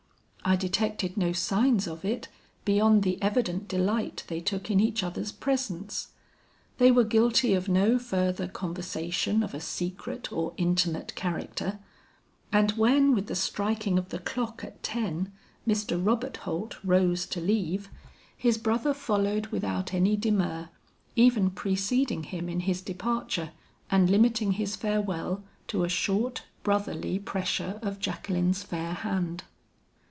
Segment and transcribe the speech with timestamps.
[0.43, 2.27] I detected no signs of it
[2.65, 6.09] beyond the evident delight they took in each other's presence.
[6.79, 11.79] They were guilty of no further conversation of a secret or intimate character,
[12.51, 15.31] and when with the striking of the clock at ten,
[15.65, 16.03] Mr.
[16.03, 17.89] Robert Holt rose to leave,
[18.35, 20.69] his brother followed without any demur,
[21.15, 23.51] even preceding him in his departure
[23.91, 29.43] and limiting his farewell to a short brotherly pressure of Jacqueline's fair hand.